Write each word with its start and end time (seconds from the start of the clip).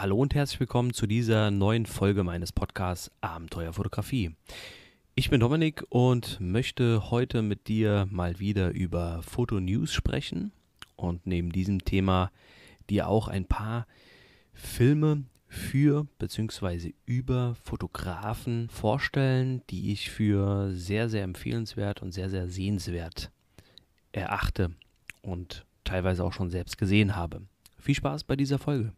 Hallo 0.00 0.16
und 0.16 0.34
herzlich 0.34 0.60
willkommen 0.60 0.94
zu 0.94 1.06
dieser 1.06 1.50
neuen 1.50 1.84
Folge 1.84 2.24
meines 2.24 2.52
Podcasts 2.52 3.10
Abenteuerfotografie. 3.20 4.34
Ich 5.14 5.28
bin 5.28 5.40
Dominik 5.40 5.84
und 5.90 6.40
möchte 6.40 7.10
heute 7.10 7.42
mit 7.42 7.68
dir 7.68 8.08
mal 8.10 8.38
wieder 8.38 8.70
über 8.70 9.22
Fotonews 9.22 9.92
sprechen 9.92 10.52
und 10.96 11.26
neben 11.26 11.52
diesem 11.52 11.84
Thema 11.84 12.32
dir 12.88 13.08
auch 13.08 13.28
ein 13.28 13.44
paar 13.44 13.86
Filme 14.54 15.24
für 15.48 16.06
bzw. 16.18 16.94
über 17.04 17.54
Fotografen 17.62 18.70
vorstellen, 18.70 19.60
die 19.68 19.92
ich 19.92 20.08
für 20.08 20.72
sehr, 20.72 21.10
sehr 21.10 21.24
empfehlenswert 21.24 22.00
und 22.00 22.12
sehr, 22.12 22.30
sehr 22.30 22.48
sehenswert 22.48 23.30
erachte 24.12 24.70
und 25.20 25.66
teilweise 25.84 26.24
auch 26.24 26.32
schon 26.32 26.48
selbst 26.48 26.78
gesehen 26.78 27.16
habe. 27.16 27.42
Viel 27.78 27.96
Spaß 27.96 28.24
bei 28.24 28.36
dieser 28.36 28.58
Folge. 28.58 28.94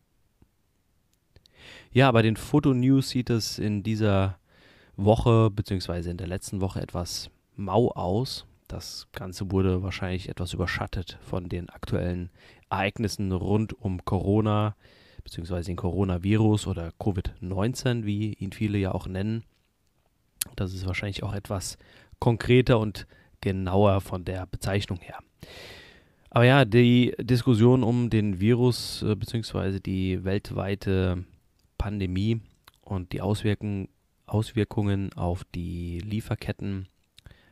Ja, 1.92 2.10
bei 2.12 2.22
den 2.22 2.36
Fotonews 2.36 3.10
sieht 3.10 3.30
es 3.30 3.58
in 3.58 3.82
dieser 3.82 4.38
Woche 4.96 5.50
bzw. 5.50 6.10
in 6.10 6.16
der 6.16 6.26
letzten 6.26 6.60
Woche 6.60 6.80
etwas 6.80 7.30
mau 7.56 7.90
aus. 7.90 8.46
Das 8.68 9.08
Ganze 9.12 9.50
wurde 9.50 9.82
wahrscheinlich 9.82 10.28
etwas 10.28 10.54
überschattet 10.54 11.18
von 11.22 11.48
den 11.48 11.68
aktuellen 11.68 12.30
Ereignissen 12.70 13.32
rund 13.32 13.78
um 13.80 14.04
Corona 14.04 14.76
bzw. 15.24 15.62
den 15.62 15.76
Coronavirus 15.76 16.66
oder 16.66 16.92
Covid-19, 16.98 18.04
wie 18.04 18.32
ihn 18.34 18.52
viele 18.52 18.78
ja 18.78 18.92
auch 18.92 19.06
nennen. 19.06 19.44
Das 20.56 20.72
ist 20.72 20.86
wahrscheinlich 20.86 21.22
auch 21.22 21.34
etwas 21.34 21.76
konkreter 22.18 22.78
und 22.78 23.06
genauer 23.40 24.00
von 24.00 24.24
der 24.24 24.46
Bezeichnung 24.46 25.00
her. 25.00 25.18
Aber 26.30 26.44
ja, 26.44 26.64
die 26.64 27.14
Diskussion 27.20 27.82
um 27.82 28.08
den 28.08 28.40
Virus 28.40 29.02
äh, 29.02 29.14
bzw. 29.14 29.80
die 29.80 30.24
weltweite 30.24 31.24
Pandemie 31.82 32.40
und 32.80 33.12
die 33.12 33.20
Auswirkungen, 33.20 33.88
Auswirkungen 34.26 35.12
auf 35.14 35.42
die 35.52 35.98
Lieferketten 35.98 36.86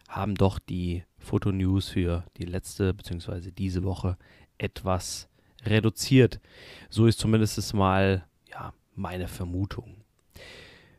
haben 0.08 0.36
doch 0.36 0.60
die 0.60 1.02
Fotonews 1.18 1.88
für 1.88 2.22
die 2.36 2.44
letzte 2.44 2.94
bzw. 2.94 3.50
diese 3.50 3.82
Woche 3.82 4.16
etwas 4.56 5.28
reduziert. 5.64 6.38
So 6.90 7.06
ist 7.06 7.18
zumindest 7.18 7.74
mal 7.74 8.24
ja, 8.48 8.72
meine 8.94 9.26
Vermutung. 9.26 9.96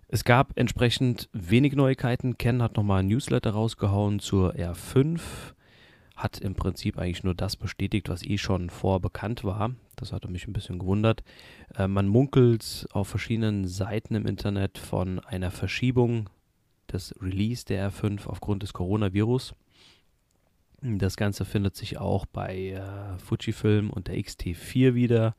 Es 0.09 0.25
gab 0.25 0.57
entsprechend 0.59 1.29
wenig 1.31 1.71
Neuigkeiten. 1.71 2.37
Ken 2.37 2.61
hat 2.61 2.75
nochmal 2.75 2.99
ein 2.99 3.07
Newsletter 3.07 3.51
rausgehauen 3.51 4.19
zur 4.19 4.55
R5 4.55 5.21
hat 6.21 6.39
im 6.39 6.55
Prinzip 6.55 6.97
eigentlich 6.97 7.23
nur 7.23 7.35
das 7.35 7.55
bestätigt, 7.55 8.09
was 8.09 8.23
eh 8.23 8.37
schon 8.37 8.69
vorbekannt 8.69 9.43
war. 9.43 9.75
Das 9.95 10.13
hatte 10.13 10.27
mich 10.27 10.47
ein 10.47 10.53
bisschen 10.53 10.79
gewundert. 10.79 11.23
Äh, 11.75 11.87
man 11.87 12.07
munkelt 12.07 12.87
auf 12.91 13.07
verschiedenen 13.07 13.67
Seiten 13.67 14.15
im 14.15 14.25
Internet 14.25 14.77
von 14.77 15.19
einer 15.19 15.51
Verschiebung 15.51 16.29
des 16.91 17.15
Release 17.21 17.65
der 17.65 17.91
R5 17.91 18.27
aufgrund 18.27 18.63
des 18.63 18.73
Coronavirus. 18.73 19.53
Das 20.81 21.15
Ganze 21.15 21.45
findet 21.45 21.75
sich 21.75 21.99
auch 21.99 22.25
bei 22.25 22.69
äh, 22.69 23.17
Fujifilm 23.19 23.89
und 23.89 24.07
der 24.07 24.17
X-T4 24.17 24.95
wieder. 24.95 25.35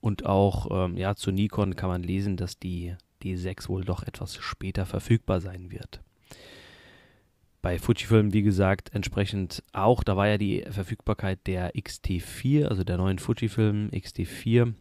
Und 0.00 0.26
auch 0.26 0.68
ähm, 0.70 0.96
ja, 0.96 1.14
zu 1.14 1.30
Nikon 1.30 1.76
kann 1.76 1.88
man 1.88 2.02
lesen, 2.02 2.36
dass 2.36 2.58
die 2.58 2.94
D6 3.22 3.68
wohl 3.68 3.84
doch 3.84 4.02
etwas 4.02 4.36
später 4.36 4.84
verfügbar 4.84 5.40
sein 5.40 5.70
wird 5.70 6.02
bei 7.64 7.78
Fujifilm, 7.78 8.34
wie 8.34 8.42
gesagt, 8.42 8.94
entsprechend 8.94 9.62
auch, 9.72 10.04
da 10.04 10.18
war 10.18 10.28
ja 10.28 10.36
die 10.36 10.66
Verfügbarkeit 10.68 11.46
der 11.46 11.74
X-T4, 11.74 12.66
also 12.66 12.84
der 12.84 12.98
neuen 12.98 13.18
Fujifilm 13.18 13.88
X-T4 13.90 14.74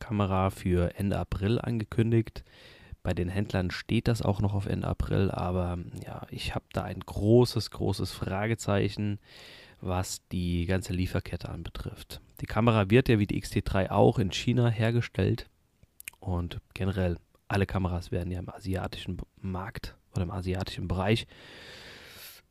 Kamera 0.00 0.50
für 0.50 0.98
Ende 0.98 1.20
April 1.20 1.60
angekündigt. 1.60 2.42
Bei 3.04 3.14
den 3.14 3.28
Händlern 3.28 3.70
steht 3.70 4.08
das 4.08 4.22
auch 4.22 4.40
noch 4.40 4.54
auf 4.54 4.66
Ende 4.66 4.88
April, 4.88 5.30
aber 5.30 5.78
ja, 6.04 6.26
ich 6.30 6.56
habe 6.56 6.64
da 6.72 6.82
ein 6.82 6.98
großes, 6.98 7.70
großes 7.70 8.10
Fragezeichen, 8.10 9.20
was 9.80 10.26
die 10.32 10.66
ganze 10.66 10.94
Lieferkette 10.94 11.48
anbetrifft. 11.48 12.20
Die 12.40 12.46
Kamera 12.46 12.90
wird 12.90 13.08
ja 13.08 13.20
wie 13.20 13.28
die 13.28 13.38
X-T3 13.38 13.90
auch 13.90 14.18
in 14.18 14.32
China 14.32 14.68
hergestellt 14.68 15.48
und 16.18 16.58
generell 16.74 17.18
alle 17.46 17.66
Kameras 17.66 18.10
werden 18.10 18.32
ja 18.32 18.40
im 18.40 18.50
asiatischen 18.50 19.18
Markt 19.40 19.94
oder 20.12 20.24
im 20.24 20.32
asiatischen 20.32 20.88
Bereich 20.88 21.28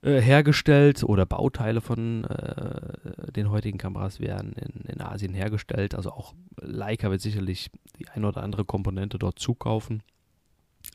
äh, 0.05 0.21
hergestellt 0.21 1.03
oder 1.03 1.25
Bauteile 1.25 1.81
von 1.81 2.25
äh, 2.25 3.31
den 3.31 3.49
heutigen 3.49 3.79
Kameras 3.79 4.19
werden 4.19 4.53
in, 4.53 4.85
in, 4.88 5.01
Asien 5.01 5.33
hergestellt. 5.33 5.95
Also 5.95 6.11
auch 6.11 6.35
Leica 6.61 7.09
wird 7.09 7.21
sicherlich 7.21 7.71
die 7.97 8.07
eine 8.09 8.27
oder 8.27 8.43
andere 8.43 8.66
Komponente 8.66 9.17
dort 9.17 9.39
zukaufen. 9.39 10.03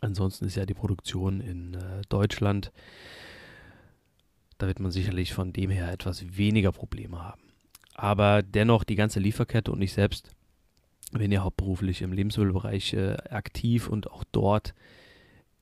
Ansonsten 0.00 0.44
ist 0.44 0.54
ja 0.54 0.64
die 0.64 0.74
Produktion 0.74 1.40
in 1.40 1.74
äh, 1.74 2.02
Deutschland. 2.08 2.70
Da 4.58 4.68
wird 4.68 4.78
man 4.78 4.92
sicherlich 4.92 5.34
von 5.34 5.52
dem 5.52 5.70
her 5.70 5.90
etwas 5.90 6.36
weniger 6.36 6.70
Probleme 6.70 7.20
haben. 7.20 7.42
Aber 7.94 8.44
dennoch 8.44 8.84
die 8.84 8.94
ganze 8.94 9.18
Lieferkette 9.18 9.72
und 9.72 9.82
ich 9.82 9.92
selbst 9.92 10.30
bin 11.10 11.32
ja 11.32 11.42
hauptberuflich 11.42 12.02
im 12.02 12.12
Lebensmittelbereich 12.12 12.92
äh, 12.92 13.16
aktiv 13.28 13.88
und 13.88 14.08
auch 14.08 14.22
dort 14.30 14.72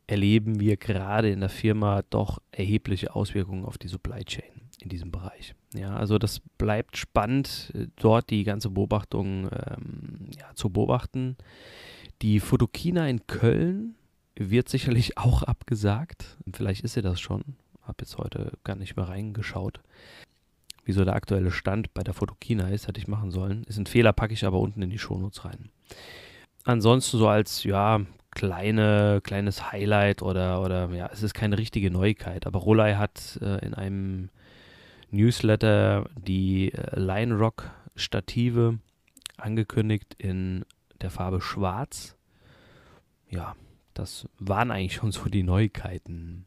erleben 0.08 0.58
wir 0.58 0.76
gerade 0.76 1.30
in 1.30 1.40
der 1.40 1.48
Firma 1.48 2.02
doch 2.10 2.40
erhebliche 2.50 3.14
Auswirkungen 3.14 3.64
auf 3.64 3.78
die 3.78 3.88
Supply 3.88 4.24
Chain 4.24 4.50
in 4.80 4.88
diesem 4.88 5.12
Bereich. 5.12 5.54
Ja, 5.74 5.96
also 5.96 6.18
das 6.18 6.40
bleibt 6.56 6.96
spannend, 6.96 7.72
äh, 7.74 7.86
dort 7.96 8.30
die 8.30 8.42
ganze 8.44 8.70
Beobachtung 8.70 9.48
ähm, 9.52 10.30
ja, 10.38 10.54
zu 10.54 10.70
beobachten. 10.70 11.36
Die 12.22 12.40
Fotokina 12.40 13.08
in 13.08 13.26
Köln 13.26 13.94
wird 14.34 14.68
sicherlich 14.68 15.18
auch 15.18 15.42
abgesagt. 15.42 16.38
Vielleicht 16.52 16.84
ist 16.84 16.94
sie 16.94 17.02
das 17.02 17.20
schon. 17.20 17.42
Habe 17.82 17.98
jetzt 18.00 18.18
heute 18.18 18.52
gar 18.64 18.76
nicht 18.76 18.96
mehr 18.96 19.08
reingeschaut. 19.08 19.80
Wieso 20.84 21.04
der 21.04 21.14
aktuelle 21.14 21.50
Stand 21.50 21.92
bei 21.92 22.02
der 22.02 22.14
Fotokina 22.14 22.70
ist, 22.70 22.88
hätte 22.88 22.98
ich 22.98 23.08
machen 23.08 23.30
sollen. 23.30 23.64
Ist 23.64 23.76
ein 23.76 23.86
Fehler, 23.86 24.14
packe 24.14 24.32
ich 24.32 24.46
aber 24.46 24.58
unten 24.58 24.80
in 24.80 24.88
die 24.88 24.98
Shownotes 24.98 25.44
rein. 25.44 25.68
Ansonsten 26.64 27.18
so 27.18 27.28
als 27.28 27.64
ja, 27.64 28.00
kleine, 28.38 29.20
kleines 29.24 29.72
Highlight 29.72 30.22
oder, 30.22 30.62
oder 30.62 30.88
ja, 30.90 31.10
es 31.12 31.24
ist 31.24 31.34
keine 31.34 31.58
richtige 31.58 31.90
Neuigkeit. 31.90 32.46
Aber 32.46 32.60
Rolei 32.60 32.94
hat 32.94 33.36
äh, 33.42 33.58
in 33.66 33.74
einem 33.74 34.30
Newsletter 35.10 36.08
die 36.16 36.72
äh, 36.72 36.98
Line 36.98 37.34
Rock 37.34 37.68
Stative 37.96 38.78
angekündigt 39.36 40.14
in 40.18 40.64
der 41.00 41.10
Farbe 41.10 41.40
Schwarz. 41.40 42.16
Ja, 43.28 43.56
das 43.92 44.28
waren 44.38 44.70
eigentlich 44.70 44.94
schon 44.94 45.10
so 45.10 45.28
die 45.28 45.42
Neuigkeiten 45.42 46.46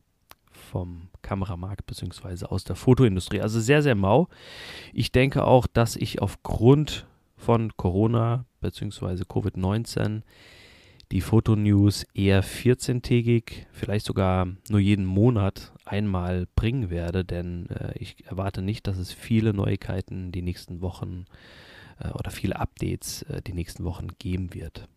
vom 0.50 1.10
Kameramarkt 1.22 1.86
bzw. 1.88 2.46
aus 2.46 2.64
der 2.64 2.78
Fotoindustrie. 2.78 3.42
Also 3.42 3.60
sehr, 3.60 3.82
sehr 3.82 3.96
mau. 3.96 4.30
Ich 4.94 5.12
denke 5.12 5.44
auch, 5.44 5.68
dass 5.68 5.98
ich 5.98 6.22
aufgrund 6.22 7.06
von 7.36 7.76
Corona 7.76 8.46
bzw. 8.62 9.24
Covid-19 9.24 10.22
die 11.12 11.22
Fotonews 11.22 12.06
eher 12.14 12.44
14-tägig, 12.44 13.66
vielleicht 13.72 14.06
sogar 14.06 14.48
nur 14.70 14.80
jeden 14.80 15.06
Monat 15.06 15.74
einmal 15.86 16.48
bringen 16.56 16.90
werde, 16.90 17.26
denn 17.26 17.70
äh, 17.70 17.94
ich 17.98 18.26
erwarte 18.26 18.62
nicht, 18.62 18.88
dass 18.88 18.98
es 18.98 19.12
viele 19.12 19.54
Neuigkeiten 19.54 20.32
die 20.32 20.42
nächsten 20.42 20.82
Wochen 20.82 21.26
äh, 22.00 22.10
oder 22.12 22.32
viele 22.32 22.60
Updates 22.60 23.24
äh, 23.24 23.42
die 23.42 23.54
nächsten 23.54 23.84
Wochen 23.84 24.08
geben 24.20 24.54
wird. 24.54 24.88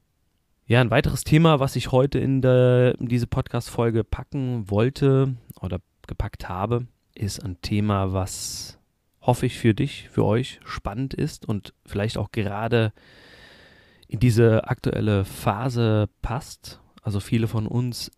Ja, 0.67 0.81
ein 0.81 0.91
weiteres 0.91 1.25
Thema, 1.25 1.61
was 1.61 1.77
ich 1.77 1.93
heute 1.93 2.21
in, 2.21 2.41
der, 2.41 2.95
in 2.99 3.09
diese 3.09 3.27
Podcast-Folge 3.27 4.05
packen 4.05 4.71
wollte 4.71 5.35
oder 5.61 5.81
gepackt 6.07 6.49
habe, 6.49 6.87
ist 7.15 7.45
ein 7.45 7.61
Thema, 7.61 8.13
was 8.13 8.79
hoffe 9.21 9.47
ich 9.47 9.59
für 9.59 9.75
dich, 9.75 10.09
für 10.11 10.25
euch 10.25 10.61
spannend 10.65 11.13
ist 11.13 11.47
und 11.47 11.75
vielleicht 11.85 12.19
auch 12.19 12.31
gerade 12.31 12.93
in 14.09 14.21
diese 14.21 14.69
aktuelle 14.69 15.25
Phase 15.25 16.09
passt. 16.23 16.81
Also 17.03 17.21
viele 17.21 17.49
von 17.49 17.67
uns 17.67 18.11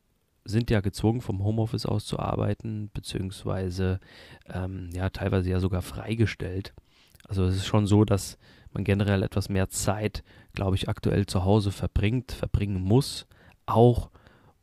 sind 0.45 0.71
ja 0.71 0.81
gezwungen, 0.81 1.21
vom 1.21 1.43
Homeoffice 1.43 1.87
aus 1.87 2.07
zu 2.07 2.19
arbeiten, 2.19 2.91
beziehungsweise 2.93 4.01
ähm, 4.49 4.91
ja 4.93 5.11
teilweise 5.11 5.51
ja 5.51 5.59
sogar 5.59 5.83
freigestellt. 5.83 6.73
Also 7.29 7.45
es 7.45 7.57
ist 7.57 7.67
schon 7.67 7.87
so, 7.87 8.05
dass 8.05 8.39
man 8.73 8.85
generell 8.85 9.23
etwas 9.23 9.49
mehr 9.49 9.69
Zeit, 9.69 10.23
glaube 10.53 10.77
ich, 10.77 10.89
aktuell 10.89 11.27
zu 11.27 11.45
Hause 11.45 11.73
verbringt, 11.73 12.33
verbringen 12.33 12.81
muss. 12.81 13.27
Auch 13.67 14.11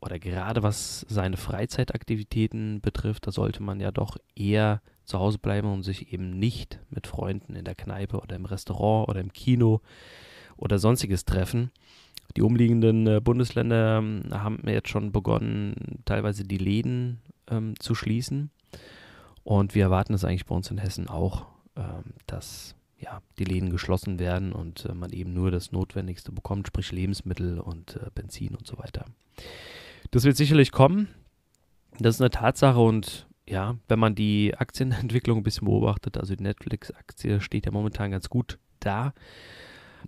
oder 0.00 0.18
gerade 0.18 0.62
was 0.62 1.04
seine 1.08 1.36
Freizeitaktivitäten 1.36 2.80
betrifft, 2.80 3.26
da 3.26 3.32
sollte 3.32 3.62
man 3.62 3.80
ja 3.80 3.90
doch 3.90 4.18
eher 4.34 4.82
zu 5.04 5.18
Hause 5.18 5.38
bleiben 5.38 5.72
und 5.72 5.82
sich 5.82 6.12
eben 6.12 6.38
nicht 6.38 6.80
mit 6.90 7.06
Freunden 7.06 7.54
in 7.54 7.64
der 7.64 7.74
Kneipe 7.74 8.18
oder 8.18 8.36
im 8.36 8.44
Restaurant 8.44 9.08
oder 9.08 9.20
im 9.20 9.32
Kino 9.32 9.80
oder 10.64 10.78
sonstiges 10.78 11.24
treffen. 11.24 11.70
Die 12.36 12.42
umliegenden 12.42 13.06
äh, 13.06 13.20
Bundesländer 13.20 13.98
ähm, 13.98 14.22
haben 14.32 14.62
jetzt 14.66 14.88
schon 14.88 15.12
begonnen, 15.12 16.00
teilweise 16.04 16.44
die 16.44 16.58
Läden 16.58 17.20
ähm, 17.48 17.74
zu 17.78 17.94
schließen. 17.94 18.50
Und 19.44 19.74
wir 19.74 19.84
erwarten 19.84 20.14
es 20.14 20.24
eigentlich 20.24 20.46
bei 20.46 20.54
uns 20.54 20.70
in 20.70 20.78
Hessen 20.78 21.08
auch, 21.08 21.46
ähm, 21.76 22.14
dass 22.26 22.74
ja, 22.98 23.20
die 23.38 23.44
Läden 23.44 23.70
geschlossen 23.70 24.18
werden 24.18 24.52
und 24.52 24.86
äh, 24.86 24.94
man 24.94 25.12
eben 25.12 25.34
nur 25.34 25.50
das 25.50 25.70
Notwendigste 25.70 26.32
bekommt, 26.32 26.66
sprich 26.66 26.90
Lebensmittel 26.90 27.60
und 27.60 27.96
äh, 27.96 28.10
Benzin 28.14 28.54
und 28.54 28.66
so 28.66 28.78
weiter. 28.78 29.04
Das 30.10 30.24
wird 30.24 30.36
sicherlich 30.36 30.72
kommen. 30.72 31.08
Das 31.98 32.16
ist 32.16 32.20
eine 32.20 32.30
Tatsache 32.30 32.80
und 32.80 33.26
ja, 33.46 33.76
wenn 33.88 33.98
man 33.98 34.14
die 34.14 34.54
Aktienentwicklung 34.58 35.38
ein 35.38 35.42
bisschen 35.44 35.66
beobachtet, 35.66 36.16
also 36.16 36.34
die 36.34 36.42
Netflix-Aktie 36.42 37.40
steht 37.40 37.66
ja 37.66 37.72
momentan 37.72 38.10
ganz 38.10 38.30
gut 38.30 38.58
da. 38.80 39.12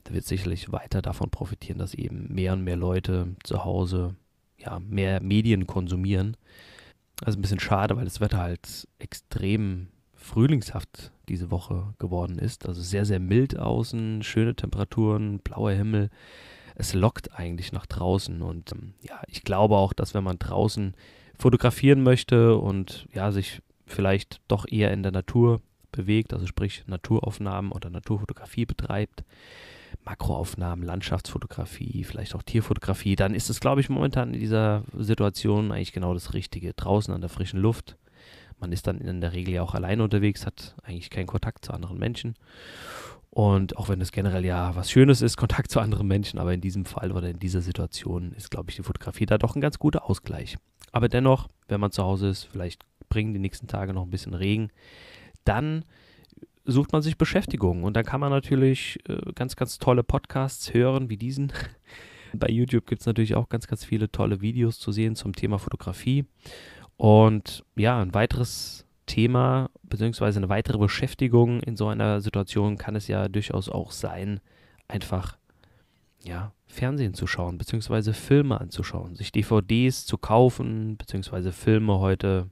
Da 0.05 0.15
wird 0.15 0.25
sicherlich 0.25 0.73
weiter 0.73 1.03
davon 1.03 1.31
profitieren, 1.31 1.79
dass 1.79 1.95
eben 1.95 2.33
mehr 2.33 2.53
und 2.53 2.65
mehr 2.65 2.77
Leute 2.77 3.35
zu 3.43 3.65
Hause 3.65 4.15
ja, 4.59 4.79
mehr 4.81 5.23
Medien 5.23 5.67
konsumieren. 5.67 6.37
Also 7.25 7.39
ein 7.39 7.43
bisschen 7.43 7.61
schade, 7.61 7.97
weil 7.97 8.05
das 8.05 8.21
Wetter 8.21 8.39
halt 8.39 8.89
extrem 8.99 9.89
frühlingshaft 10.15 11.13
diese 11.29 11.51
Woche 11.51 11.95
geworden 11.99 12.39
ist. 12.39 12.67
Also 12.67 12.83
sehr, 12.83 13.05
sehr 13.05 13.21
mild 13.21 13.59
außen, 13.59 14.23
schöne 14.23 14.55
Temperaturen, 14.55 15.39
blauer 15.39 15.73
Himmel. 15.73 16.11
Es 16.75 16.93
lockt 16.93 17.33
eigentlich 17.39 17.73
nach 17.73 17.87
draußen. 17.87 18.43
Und 18.43 18.73
ähm, 18.73 18.95
ja, 19.01 19.21
ich 19.29 19.45
glaube 19.45 19.77
auch, 19.77 19.93
dass 19.93 20.15
wenn 20.15 20.25
man 20.25 20.39
draußen 20.39 20.95
fotografieren 21.39 22.03
möchte 22.03 22.57
und 22.57 23.07
ja, 23.13 23.33
sich 23.33 23.63
vielleicht 23.87 24.41
doch 24.49 24.67
eher 24.69 24.93
in 24.93 25.03
der 25.03 25.13
Natur 25.13 25.61
bewegt, 25.93 26.35
also 26.35 26.47
sprich 26.47 26.85
Naturaufnahmen 26.87 27.73
oder 27.73 27.89
Naturfotografie 27.89 28.67
betreibt, 28.67 29.25
Makroaufnahmen, 30.05 30.85
Landschaftsfotografie, 30.85 32.05
vielleicht 32.05 32.35
auch 32.35 32.43
Tierfotografie, 32.43 33.17
dann 33.17 33.35
ist 33.35 33.51
es, 33.51 33.61
glaube 33.61 33.81
ich, 33.81 33.89
momentan 33.89 34.35
in 34.35 34.41
dieser 34.41 34.85
Situation 34.97 35.73
eigentlich 35.73 35.93
genau 35.93 36.15
das 36.15 36.35
Richtige. 36.35 36.75
Draußen 36.75 37.13
an 37.13 37.21
der 37.21 37.31
frischen 37.31 37.61
Luft. 37.61 37.97
Man 38.59 38.73
ist 38.73 38.87
dann 38.87 39.01
in 39.01 39.21
der 39.21 39.33
Regel 39.33 39.55
ja 39.55 39.63
auch 39.63 39.75
alleine 39.75 40.03
unterwegs, 40.03 40.47
hat 40.47 40.77
eigentlich 40.83 41.11
keinen 41.11 41.27
Kontakt 41.27 41.65
zu 41.65 41.73
anderen 41.73 41.99
Menschen. 41.99 42.35
Und 43.31 43.77
auch 43.77 43.91
wenn 43.91 44.01
es 44.01 44.13
generell 44.13 44.47
ja 44.47 44.75
was 44.77 44.91
Schönes 44.91 45.21
ist, 45.21 45.37
Kontakt 45.37 45.71
zu 45.71 45.81
anderen 45.81 46.07
Menschen, 46.07 46.39
aber 46.39 46.55
in 46.55 46.63
diesem 46.63 46.87
Fall 46.87 47.13
oder 47.13 47.29
in 47.29 47.39
dieser 47.39 47.61
Situation 47.61 48.33
ist, 48.33 48.51
glaube 48.51 48.71
ich, 48.71 48.77
die 48.77 48.83
Fotografie 48.83 49.27
da 49.27 49.37
doch 49.37 49.55
ein 49.55 49.61
ganz 49.61 49.79
guter 49.79 50.09
Ausgleich. 50.09 50.57
Aber 50.91 51.11
dennoch, 51.11 51.49
wenn 51.69 51.81
man 51.81 51.91
zu 51.91 52.03
Hause 52.03 52.29
ist, 52.29 52.45
vielleicht 52.45 52.87
bringen 53.11 53.35
die 53.35 53.41
nächsten 53.41 53.67
Tage 53.67 53.93
noch 53.93 54.05
ein 54.05 54.11
bisschen 54.11 54.33
Regen, 54.33 54.71
dann 55.45 55.85
sucht 56.67 56.93
man 56.93 57.03
sich 57.03 57.17
Beschäftigung 57.17 57.85
und 57.85 57.97
dann 57.97 58.05
kann 58.05 58.21
man 58.21 58.31
natürlich 58.31 58.99
äh, 59.09 59.33
ganz, 59.35 59.57
ganz 59.57 59.79
tolle 59.79 60.03
Podcasts 60.03 60.75
hören 60.75 61.09
wie 61.09 61.17
diesen. 61.17 61.53
Bei 62.35 62.49
YouTube 62.49 62.87
gibt 62.87 63.01
es 63.01 63.07
natürlich 63.07 63.35
auch 63.35 63.49
ganz, 63.49 63.67
ganz 63.67 63.85
viele 63.85 64.11
tolle 64.11 64.41
Videos 64.41 64.79
zu 64.79 64.93
sehen 64.93 65.15
zum 65.17 65.35
Thema 65.35 65.59
Fotografie. 65.59 66.27
Und 66.97 67.65
ja, 67.77 68.01
ein 68.01 68.15
weiteres 68.15 68.85
Thema 69.07 69.71
beziehungsweise 69.83 70.39
eine 70.39 70.49
weitere 70.49 70.79
Beschäftigung 70.79 71.61
in 71.61 71.77
so 71.77 71.89
einer 71.89 72.21
Situation 72.21 72.77
kann 72.77 72.97
es 72.97 73.07
ja 73.07 73.29
durchaus 73.29 73.69
auch 73.69 73.93
sein, 73.93 74.41
einfach 74.89 75.39
ja, 76.25 76.53
Fernsehen 76.67 77.15
zu 77.15 77.27
schauen, 77.27 77.57
beziehungsweise 77.57 78.13
Filme 78.13 78.61
anzuschauen, 78.61 79.15
sich 79.15 79.31
DVDs 79.31 80.05
zu 80.07 80.19
kaufen, 80.19 80.97
beziehungsweise 80.97 81.53
Filme 81.53 82.01
heute 82.01 82.51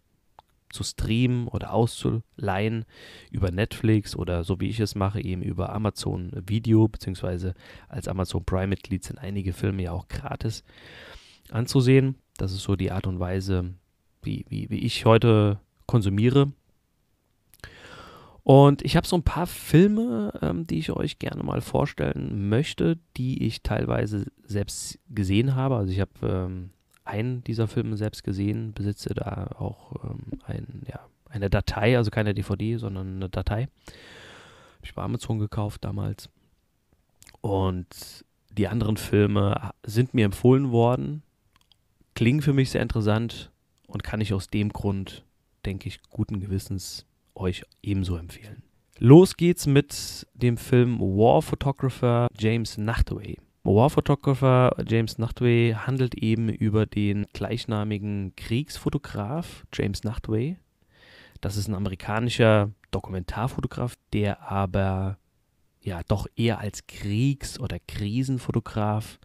zu 0.74 0.82
streamen 0.82 1.48
oder 1.48 1.72
auszuleihen 1.72 2.84
über 3.30 3.50
Netflix 3.50 4.16
oder 4.16 4.44
so 4.44 4.60
wie 4.60 4.68
ich 4.68 4.80
es 4.80 4.94
mache, 4.94 5.22
eben 5.22 5.42
über 5.42 5.72
Amazon 5.72 6.32
Video, 6.34 6.88
beziehungsweise 6.88 7.54
als 7.88 8.08
Amazon 8.08 8.44
Prime-Mitglied 8.44 9.04
sind 9.04 9.18
einige 9.18 9.52
Filme 9.52 9.84
ja 9.84 9.92
auch 9.92 10.08
gratis 10.08 10.64
anzusehen. 11.50 12.16
Das 12.36 12.52
ist 12.52 12.62
so 12.62 12.74
die 12.74 12.90
Art 12.90 13.06
und 13.06 13.20
Weise, 13.20 13.74
wie, 14.22 14.44
wie, 14.48 14.68
wie 14.68 14.80
ich 14.80 15.04
heute 15.06 15.60
konsumiere. 15.86 16.52
Und 18.42 18.82
ich 18.82 18.96
habe 18.96 19.06
so 19.06 19.16
ein 19.16 19.22
paar 19.22 19.46
Filme, 19.46 20.32
ähm, 20.42 20.66
die 20.66 20.78
ich 20.78 20.90
euch 20.90 21.18
gerne 21.18 21.42
mal 21.42 21.62
vorstellen 21.62 22.48
möchte, 22.50 22.98
die 23.16 23.46
ich 23.46 23.62
teilweise 23.62 24.26
selbst 24.42 24.98
gesehen 25.08 25.54
habe. 25.54 25.76
Also 25.76 25.92
ich 25.92 26.00
habe 26.00 26.10
ähm, 26.22 26.70
einen 27.04 27.44
dieser 27.44 27.68
Filme 27.68 27.96
selbst 27.96 28.24
gesehen, 28.24 28.72
besitze 28.72 29.14
da 29.14 29.50
auch 29.58 29.92
ähm, 30.04 30.40
ein, 30.46 30.82
ja, 30.86 31.00
eine 31.28 31.50
Datei, 31.50 31.96
also 31.96 32.10
keine 32.10 32.34
DVD, 32.34 32.76
sondern 32.76 33.16
eine 33.16 33.28
Datei. 33.28 33.62
Habe 33.62 34.84
ich 34.84 34.94
bei 34.94 35.02
Amazon 35.02 35.38
gekauft 35.38 35.84
damals. 35.84 36.28
Und 37.40 38.24
die 38.50 38.68
anderen 38.68 38.96
Filme 38.96 39.72
sind 39.84 40.14
mir 40.14 40.24
empfohlen 40.24 40.70
worden, 40.70 41.22
klingen 42.14 42.40
für 42.40 42.52
mich 42.52 42.70
sehr 42.70 42.82
interessant 42.82 43.50
und 43.86 44.02
kann 44.02 44.20
ich 44.20 44.32
aus 44.32 44.48
dem 44.48 44.70
Grund, 44.70 45.24
denke 45.66 45.88
ich, 45.88 46.02
guten 46.10 46.40
Gewissens 46.40 47.04
euch 47.34 47.64
ebenso 47.82 48.16
empfehlen. 48.16 48.62
Los 48.98 49.36
geht's 49.36 49.66
mit 49.66 50.26
dem 50.34 50.56
Film 50.56 51.00
War 51.00 51.42
Photographer 51.42 52.28
James 52.38 52.78
Nachtway. 52.78 53.38
War 53.66 53.88
Photographer 53.88 54.76
James 54.86 55.16
Nachtway 55.16 55.74
handelt 55.74 56.14
eben 56.16 56.50
über 56.50 56.84
den 56.84 57.24
gleichnamigen 57.32 58.36
Kriegsfotograf 58.36 59.64
James 59.72 60.04
Nachtway. 60.04 60.58
Das 61.40 61.56
ist 61.56 61.68
ein 61.68 61.74
amerikanischer 61.74 62.72
Dokumentarfotograf, 62.90 63.94
der 64.12 64.42
aber 64.50 65.16
ja 65.80 66.02
doch 66.06 66.26
eher 66.36 66.58
als 66.58 66.86
Kriegs- 66.86 67.58
oder 67.58 67.78
Krisenfotograf 67.88 69.18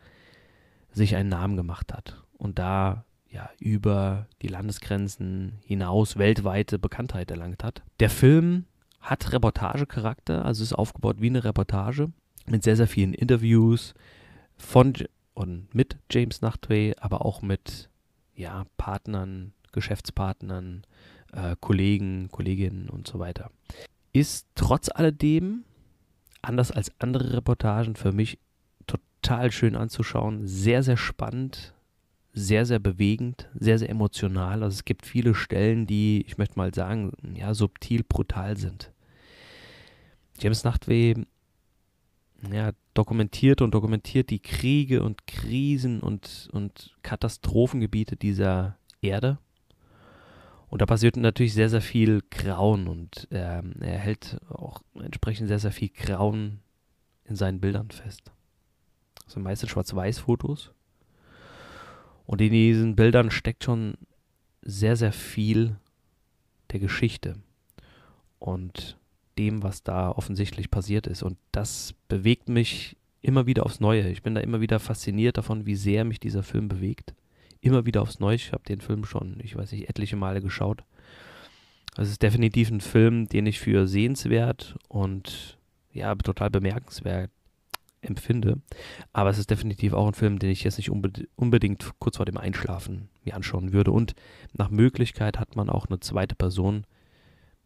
sich 0.90 1.18
einen 1.18 1.30
Namen 1.30 1.58
gemacht 1.58 1.92
hat 1.94 2.24
und 2.38 2.60
da 2.60 3.04
ja 3.30 3.50
über 3.60 4.28
die 4.42 4.48
Landesgrenzen 4.48 5.60
hinaus 5.66 6.18
weltweite 6.18 6.80
Bekanntheit 6.80 7.30
erlangt 7.30 7.62
hat. 7.66 7.84
Der 8.00 8.10
Film 8.10 8.68
hat 9.02 9.34
Reportagecharakter, 9.34 10.46
also 10.46 10.64
ist 10.64 10.72
aufgebaut 10.72 11.18
wie 11.20 11.28
eine 11.28 11.44
Reportage 11.44 12.10
mit 12.48 12.64
sehr, 12.64 12.78
sehr 12.78 12.88
vielen 12.88 13.14
Interviews, 13.14 13.94
von 14.60 14.94
und 15.34 15.74
mit 15.74 15.98
James 16.12 16.42
Nachtwey, 16.42 16.94
aber 17.00 17.26
auch 17.26 17.42
mit 17.42 17.90
ja, 18.36 18.66
Partnern, 18.78 19.54
Geschäftspartnern, 19.72 20.84
äh, 21.32 21.56
Kollegen, 21.60 22.30
Kolleginnen 22.30 22.90
und 22.90 23.08
so 23.08 23.20
weiter. 23.20 23.50
Ist 24.12 24.48
trotz 24.56 24.90
alledem, 24.90 25.64
anders 26.42 26.72
als 26.72 26.92
andere 27.00 27.34
Reportagen, 27.38 27.96
für 27.96 28.12
mich 28.12 28.40
total 28.88 29.52
schön 29.52 29.76
anzuschauen, 29.76 30.48
sehr, 30.48 30.84
sehr 30.84 30.98
spannend, 30.98 31.74
sehr, 32.34 32.66
sehr 32.66 32.80
bewegend, 32.80 33.50
sehr, 33.54 33.80
sehr 33.80 33.90
emotional. 33.90 34.64
Also 34.64 34.76
es 34.76 34.86
gibt 34.86 35.06
viele 35.06 35.36
Stellen, 35.36 35.88
die, 35.88 36.24
ich 36.28 36.38
möchte 36.38 36.58
mal 36.58 36.74
sagen, 36.74 37.12
ja, 37.36 37.54
subtil 37.54 38.04
brutal 38.04 38.58
sind. 38.58 38.92
James 40.40 40.64
Nachtwey 40.64 41.26
ja, 42.52 42.72
dokumentiert 42.94 43.62
und 43.62 43.74
dokumentiert 43.74 44.30
die 44.30 44.40
Kriege 44.40 45.04
und 45.04 45.28
Krisen 45.28 46.00
und, 46.02 46.50
und 46.52 46.96
Katastrophengebiete 47.04 48.16
dieser 48.16 48.78
Erde. 49.02 49.38
Und 50.70 50.82
da 50.82 50.86
passiert 50.86 51.18
natürlich 51.18 51.54
sehr, 51.54 51.70
sehr 51.70 51.82
viel 51.82 52.22
Grauen 52.30 52.88
und 52.88 53.28
ähm, 53.32 53.74
er 53.80 53.98
hält 53.98 54.38
auch 54.50 54.82
entsprechend 54.94 55.48
sehr, 55.48 55.60
sehr 55.60 55.72
viel 55.72 55.90
Grauen 55.90 56.60
in 57.26 57.36
seinen 57.36 57.60
Bildern 57.60 57.90
fest. 57.90 58.32
Das 59.26 59.34
sind 59.34 59.44
meistens 59.44 59.70
Schwarz-Weiß-Fotos. 59.70 60.72
Und 62.26 62.42
in 62.42 62.52
diesen 62.52 62.96
Bildern 62.96 63.32
steckt 63.32 63.64
schon 63.64 63.96
sehr, 64.62 64.96
sehr 64.96 65.12
viel 65.12 65.78
der 66.72 66.80
Geschichte. 66.80 67.38
Und 68.38 68.99
dem, 69.40 69.64
was 69.64 69.84
da 69.84 70.12
offensichtlich 70.12 70.70
passiert 70.70 71.08
ist. 71.08 71.24
Und 71.24 71.38
das 71.54 71.96
bewegt 72.10 72.50
mich 72.50 72.98
immer 73.22 73.48
wieder 73.48 73.66
aufs 73.66 73.80
Neue. 73.80 74.10
Ich 74.10 74.22
bin 74.22 74.36
da 74.36 74.42
immer 74.42 74.60
wieder 74.60 74.80
fasziniert 74.80 75.38
davon, 75.38 75.66
wie 75.66 75.76
sehr 75.76 76.04
mich 76.04 76.20
dieser 76.20 76.44
Film 76.44 76.68
bewegt. 76.68 77.14
Immer 77.62 77.86
wieder 77.86 78.02
aufs 78.02 78.20
Neue. 78.20 78.36
Ich 78.36 78.52
habe 78.52 78.64
den 78.64 78.82
Film 78.82 79.06
schon, 79.06 79.40
ich 79.42 79.56
weiß 79.56 79.72
nicht, 79.72 79.88
etliche 79.88 80.18
Male 80.18 80.42
geschaut. 80.42 80.84
Es 81.96 82.10
ist 82.10 82.22
definitiv 82.22 82.70
ein 82.70 82.82
Film, 82.82 83.30
den 83.30 83.46
ich 83.46 83.60
für 83.60 83.88
sehenswert 83.88 84.76
und 84.90 85.58
ja, 85.94 86.14
total 86.16 86.50
bemerkenswert 86.50 87.32
empfinde. 88.02 88.62
Aber 89.14 89.30
es 89.30 89.38
ist 89.38 89.50
definitiv 89.50 89.94
auch 89.94 90.08
ein 90.08 90.14
Film, 90.14 90.38
den 90.38 90.50
ich 90.50 90.64
jetzt 90.64 90.78
nicht 90.78 90.92
unbedingt 90.92 91.92
kurz 92.00 92.18
vor 92.18 92.26
dem 92.26 92.38
Einschlafen 92.38 93.10
mir 93.24 93.36
anschauen 93.36 93.72
würde. 93.72 93.92
Und 93.92 94.16
nach 94.54 94.70
Möglichkeit 94.70 95.40
hat 95.40 95.56
man 95.56 95.70
auch 95.70 95.88
eine 95.88 96.00
zweite 96.00 96.36
Person, 96.36 96.86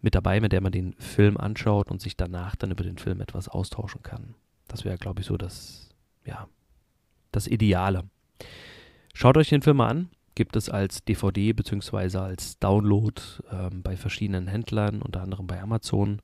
mit 0.03 0.15
dabei, 0.15 0.41
mit 0.41 0.51
der 0.51 0.61
man 0.61 0.71
den 0.71 0.93
Film 0.99 1.37
anschaut 1.37 1.89
und 1.89 2.01
sich 2.01 2.17
danach 2.17 2.55
dann 2.55 2.71
über 2.71 2.83
den 2.83 2.97
Film 2.97 3.21
etwas 3.21 3.47
austauschen 3.47 4.03
kann. 4.03 4.35
Das 4.67 4.85
wäre, 4.85 4.97
glaube 4.97 5.21
ich, 5.21 5.27
so 5.27 5.37
das, 5.37 5.89
ja, 6.25 6.47
das 7.31 7.47
Ideale. 7.47 8.03
Schaut 9.13 9.37
euch 9.37 9.49
den 9.49 9.61
Film 9.61 9.77
mal 9.77 9.89
an. 9.89 10.09
Gibt 10.35 10.55
es 10.55 10.69
als 10.69 11.03
DVD 11.03 11.53
bzw. 11.53 12.17
als 12.17 12.59
Download 12.59 13.21
ähm, 13.51 13.81
bei 13.81 13.95
verschiedenen 13.95 14.47
Händlern, 14.47 15.01
unter 15.01 15.21
anderem 15.21 15.47
bei 15.47 15.61
Amazon. 15.61 16.21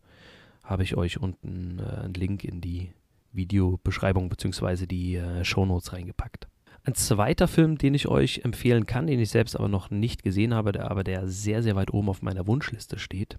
Habe 0.63 0.83
ich 0.83 0.97
euch 0.97 1.19
unten 1.19 1.79
äh, 1.79 2.01
einen 2.01 2.15
Link 2.15 2.43
in 2.43 2.59
die 2.59 2.91
Videobeschreibung 3.31 4.27
bzw. 4.29 4.87
die 4.87 5.15
äh, 5.15 5.45
Shownotes 5.45 5.93
reingepackt. 5.93 6.47
Ein 6.83 6.95
zweiter 6.95 7.47
Film, 7.47 7.77
den 7.77 7.93
ich 7.93 8.07
euch 8.07 8.41
empfehlen 8.43 8.85
kann, 8.85 9.07
den 9.07 9.19
ich 9.19 9.29
selbst 9.29 9.55
aber 9.55 9.67
noch 9.67 9.89
nicht 9.89 10.23
gesehen 10.23 10.53
habe, 10.53 10.71
der, 10.71 10.89
aber 10.89 11.03
der 11.03 11.27
sehr, 11.27 11.61
sehr 11.61 11.75
weit 11.75 11.93
oben 11.93 12.09
auf 12.09 12.21
meiner 12.21 12.47
Wunschliste 12.47 12.97
steht, 12.97 13.37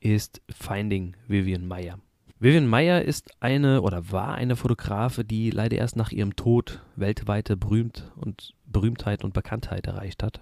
ist 0.00 0.40
Finding 0.48 1.16
Vivian 1.26 1.66
Meyer. 1.66 1.98
Vivian 2.40 2.68
Meyer 2.68 3.02
ist 3.02 3.32
eine 3.40 3.82
oder 3.82 4.12
war 4.12 4.34
eine 4.34 4.54
Fotografe, 4.54 5.24
die 5.24 5.50
leider 5.50 5.76
erst 5.76 5.96
nach 5.96 6.12
ihrem 6.12 6.36
Tod 6.36 6.82
weltweite 6.94 7.56
Berühmt 7.56 8.12
und 8.14 8.54
Berühmtheit 8.64 9.24
und 9.24 9.34
Bekanntheit 9.34 9.86
erreicht 9.86 10.22
hat. 10.22 10.40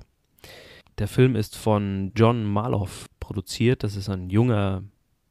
Der 0.99 1.09
Film 1.09 1.37
ist 1.37 1.57
von 1.57 2.13
John 2.15 2.45
Marloff 2.45 3.09
produziert. 3.19 3.83
Das 3.83 3.97
ist 3.97 4.09
ein 4.09 4.29
junger 4.31 4.83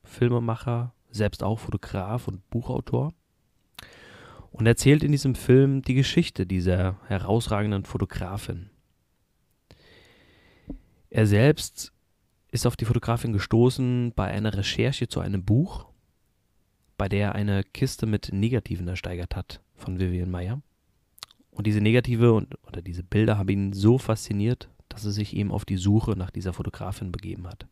Filmemacher, 0.04 0.94
selbst 1.12 1.44
auch 1.44 1.60
Fotograf 1.60 2.28
und 2.28 2.48
Buchautor. 2.50 3.14
Und 4.52 4.66
erzählt 4.68 5.04
in 5.04 5.12
diesem 5.12 5.36
Film 5.36 5.82
die 5.82 5.96
Geschichte 5.96 6.46
dieser 6.46 7.00
herausragenden 7.08 7.84
Fotografin. 7.84 8.70
Er 11.10 11.28
selbst 11.28 11.94
ist 12.56 12.66
auf 12.66 12.76
die 12.76 12.86
Fotografin 12.86 13.34
gestoßen 13.34 14.14
bei 14.16 14.28
einer 14.28 14.54
Recherche 14.56 15.08
zu 15.08 15.20
einem 15.20 15.46
Buch 15.46 15.86
bei 16.98 17.10
der 17.10 17.28
er 17.28 17.36
eine 17.36 17.64
Kiste 17.64 18.06
mit 18.06 18.32
Negativen 18.32 18.88
ersteigert 18.88 19.36
hat 19.36 19.62
von 19.76 20.00
Vivian 20.00 20.32
Meyer. 20.32 20.62
Und 21.52 21.68
diese 21.68 21.82
Negative 21.82 22.34
und, 22.34 22.56
oder 22.68 22.82
diese 22.82 23.04
Bilder 23.04 23.38
haben 23.38 23.50
ihn 23.50 23.74
so 23.74 23.98
fasziniert, 23.98 24.70
dass 24.90 25.06
er 25.06 25.12
sich 25.12 25.36
eben 25.36 25.52
auf 25.52 25.66
die 25.66 25.78
Suche 25.78 26.12
nach 26.12 26.32
dieser 26.32 26.54
Fotografin 26.54 27.12
begeben 27.12 27.48
hat. 27.48 27.68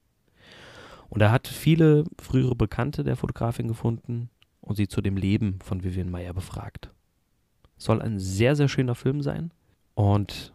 Und 1.10 1.22
er 1.22 1.32
hat 1.32 1.48
viele 1.48 2.06
frühere 2.20 2.56
Bekannte 2.56 3.04
der 3.04 3.16
Fotografin 3.16 3.68
gefunden 3.68 4.30
und 4.62 4.76
sie 4.76 4.88
zu 4.88 5.02
dem 5.02 5.18
Leben 5.18 5.60
von 5.62 5.84
Vivian 5.84 6.10
Meyer 6.10 6.34
befragt. 6.34 6.90
Soll 7.78 8.02
ein 8.02 8.20
sehr, 8.20 8.56
sehr 8.56 8.68
schöner 8.68 8.96
Film 8.96 9.22
sein 9.22 9.52
und 9.96 10.54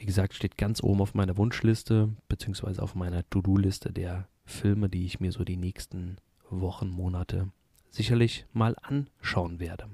wie 0.00 0.06
gesagt, 0.06 0.32
steht 0.32 0.56
ganz 0.56 0.82
oben 0.82 1.02
auf 1.02 1.12
meiner 1.12 1.36
Wunschliste, 1.36 2.08
beziehungsweise 2.26 2.82
auf 2.82 2.94
meiner 2.94 3.28
To-Do-Liste 3.28 3.92
der 3.92 4.28
Filme, 4.46 4.88
die 4.88 5.04
ich 5.04 5.20
mir 5.20 5.30
so 5.30 5.44
die 5.44 5.58
nächsten 5.58 6.16
Wochen, 6.48 6.88
Monate 6.88 7.52
sicherlich 7.90 8.46
mal 8.54 8.76
anschauen 8.80 9.60
werde. 9.60 9.90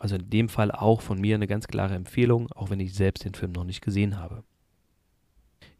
Also 0.00 0.16
in 0.16 0.28
dem 0.28 0.48
Fall 0.48 0.72
auch 0.72 1.02
von 1.02 1.20
mir 1.20 1.36
eine 1.36 1.46
ganz 1.46 1.68
klare 1.68 1.94
Empfehlung, 1.94 2.50
auch 2.50 2.70
wenn 2.70 2.80
ich 2.80 2.94
selbst 2.94 3.24
den 3.24 3.34
Film 3.34 3.52
noch 3.52 3.62
nicht 3.62 3.80
gesehen 3.80 4.18
habe. 4.18 4.42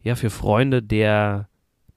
Ja, 0.03 0.15
für 0.15 0.29
Freunde 0.29 0.81
der 0.81 1.49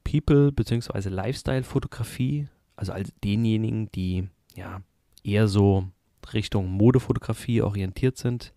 People- 0.02 0.50
bzw. 0.50 1.10
Lifestyle-Fotografie, 1.10 2.48
also 2.74 2.90
all 2.90 3.04
denjenigen, 3.22 3.88
die 3.92 4.28
ja 4.56 4.82
eher 5.22 5.46
so 5.46 5.88
Richtung 6.32 6.72
Modefotografie 6.72 7.62
orientiert 7.62 8.18
sind, 8.18 8.52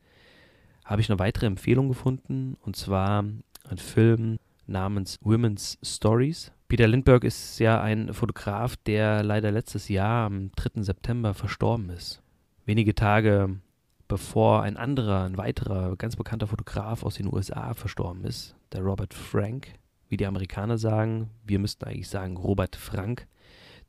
habe 0.85 1.01
ich 1.01 1.09
eine 1.09 1.19
weitere 1.19 1.47
Empfehlung 1.47 1.89
gefunden 1.89 2.55
und 2.61 2.75
zwar 2.75 3.25
ein 3.67 3.77
Film 3.77 4.37
namens 4.67 5.17
Women's 5.21 5.77
Stories 5.83 6.51
Peter 6.67 6.87
Lindbergh 6.87 7.27
ist 7.27 7.59
ja 7.59 7.79
ein 7.79 8.11
Fotograf, 8.11 8.75
der 8.75 9.21
leider 9.21 9.51
letztes 9.51 9.87
Jahr 9.87 10.25
am 10.25 10.51
3. 10.55 10.81
September 10.81 11.35
verstorben 11.35 11.89
ist. 11.91 12.23
Wenige 12.65 12.95
Tage 12.95 13.59
bevor 14.07 14.63
ein 14.63 14.75
anderer, 14.75 15.25
ein 15.25 15.37
weiterer 15.37 15.95
ganz 15.95 16.15
bekannter 16.15 16.47
Fotograf 16.47 17.03
aus 17.03 17.15
den 17.15 17.31
USA 17.31 17.75
verstorben 17.75 18.23
ist, 18.23 18.55
der 18.71 18.81
Robert 18.81 19.13
Frank, 19.13 19.73
wie 20.09 20.17
die 20.17 20.25
Amerikaner 20.25 20.79
sagen. 20.79 21.29
Wir 21.45 21.59
müssten 21.59 21.85
eigentlich 21.85 22.09
sagen 22.09 22.35
Robert 22.35 22.75
Frank, 22.75 23.27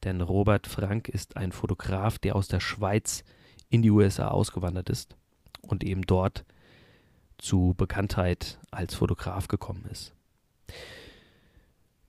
denn 0.05 0.21
Robert 0.21 0.67
Frank 0.67 1.09
ist 1.09 1.39
ein 1.39 1.53
Fotograf, 1.53 2.19
der 2.19 2.37
aus 2.37 2.49
der 2.49 2.61
Schweiz 2.61 3.25
in 3.71 3.81
die 3.81 3.91
USA 3.91 4.29
ausgewandert 4.29 4.91
ist 4.91 5.17
und 5.63 5.83
eben 5.83 6.03
dort 6.03 6.45
zu 7.39 7.75
Bekanntheit 7.77 8.59
als 8.71 8.95
Fotograf 8.95 9.49
gekommen 9.49 9.85
ist. 9.91 10.15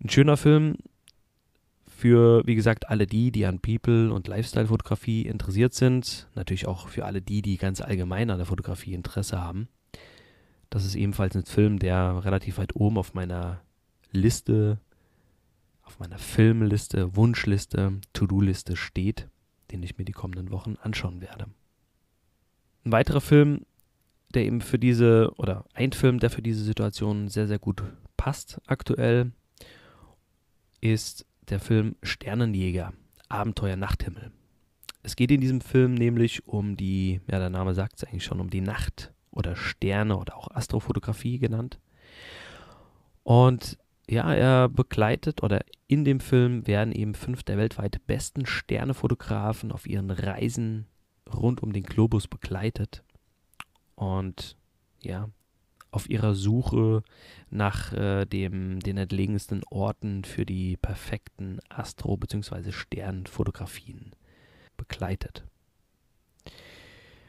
Ein 0.03 0.10
schöner 0.10 0.38
Film 0.38 0.77
für, 1.98 2.46
wie 2.46 2.55
gesagt, 2.55 2.89
alle 2.89 3.07
die, 3.07 3.31
die 3.31 3.46
an 3.46 3.60
People- 3.60 4.13
und 4.13 4.27
Lifestyle-Fotografie 4.27 5.24
interessiert 5.24 5.74
sind. 5.74 6.29
Natürlich 6.36 6.67
auch 6.67 6.89
für 6.89 7.05
alle 7.05 7.22
die, 7.22 7.41
die 7.41 7.57
ganz 7.57 7.81
allgemein 7.81 8.29
an 8.29 8.38
der 8.38 8.46
Fotografie 8.46 8.93
Interesse 8.93 9.41
haben. 9.41 9.67
Das 10.69 10.86
ist 10.86 10.96
ebenfalls 10.96 11.36
ein 11.36 11.46
Film, 11.46 11.79
der 11.79 12.24
relativ 12.24 12.60
weit 12.60 12.75
oben 12.75 12.98
auf 12.98 13.13
meiner 13.13 13.62
Liste, 14.12 14.79
auf 15.81 15.98
meiner 16.00 16.19
Filmliste, 16.19 17.15
Wunschliste, 17.15 18.00
To-Do-Liste 18.13 18.75
steht, 18.75 19.27
den 19.72 19.81
ich 19.81 19.98
mir 19.98 20.05
die 20.05 20.12
kommenden 20.12 20.51
Wochen 20.51 20.75
anschauen 20.81 21.22
werde. 21.22 21.48
Ein 22.86 22.91
weiterer 22.91 23.22
Film, 23.22 23.65
der 24.34 24.46
eben 24.46 24.62
für 24.62 24.79
diese, 24.79 25.31
oder 25.38 25.65
ein 25.74 25.91
Film, 25.91 26.19
der 26.19 26.29
für 26.29 26.41
diese 26.41 26.63
Situation 26.63 27.27
sehr, 27.29 27.48
sehr 27.48 27.60
gut 27.60 27.84
passt 28.17 28.60
aktuell, 28.67 29.31
ist 30.81 31.25
der 31.50 31.60
Film 31.60 31.96
Sternenjäger, 32.03 32.93
Abenteuer 33.29 33.75
Nachthimmel. 33.75 34.31
Es 35.03 35.15
geht 35.15 35.31
in 35.31 35.41
diesem 35.41 35.62
Film 35.62 35.93
nämlich 35.93 36.48
um 36.48 36.75
die, 36.75 37.22
ja, 37.31 37.39
der 37.39 37.50
Name 37.50 37.74
sagt 37.74 37.98
es 37.98 38.03
eigentlich 38.03 38.25
schon, 38.25 38.41
um 38.41 38.50
die 38.50 38.62
Nacht 38.62 39.13
oder 39.31 39.55
Sterne 39.55 40.17
oder 40.17 40.36
auch 40.36 40.51
Astrofotografie 40.51 41.39
genannt. 41.39 41.79
Und 43.24 43.77
ja, 44.10 44.34
er 44.34 44.69
begleitet 44.69 45.43
oder 45.43 45.62
in 45.88 46.05
dem 46.05 46.19
Film 46.19 46.65
werden 46.67 46.93
eben 46.93 47.13
fünf 47.13 47.43
der 47.43 47.57
weltweit 47.57 48.05
besten 48.07 48.46
Sternefotografen 48.46 49.72
auf 49.72 49.88
ihren 49.88 50.12
Reisen 50.12 50.88
rund 51.34 51.62
um 51.62 51.74
den 51.74 51.84
Globus 51.84 52.27
begleitet. 52.27 53.03
Und 53.97 54.55
ja, 55.01 55.29
auf 55.89 56.09
ihrer 56.09 56.35
Suche 56.35 57.03
nach 57.49 57.91
äh, 57.93 58.25
dem, 58.25 58.79
den 58.79 58.97
entlegensten 58.97 59.63
Orten 59.69 60.23
für 60.23 60.45
die 60.45 60.77
perfekten 60.77 61.59
Astro- 61.69 62.17
bzw. 62.17 62.71
Sternfotografien 62.71 64.11
begleitet. 64.77 65.43